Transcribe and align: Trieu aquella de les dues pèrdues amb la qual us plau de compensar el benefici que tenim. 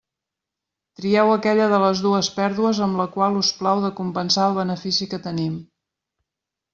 Trieu 0.99 1.33
aquella 1.33 1.67
de 1.73 1.81
les 1.83 1.99
dues 2.05 2.29
pèrdues 2.37 2.79
amb 2.85 3.01
la 3.01 3.07
qual 3.17 3.37
us 3.41 3.51
plau 3.59 3.81
de 3.83 3.91
compensar 3.99 4.47
el 4.47 4.57
benefici 4.61 5.09
que 5.13 5.21
tenim. 5.27 5.61